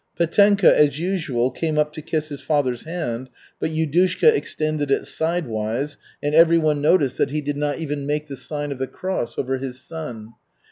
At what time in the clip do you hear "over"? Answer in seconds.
9.37-9.59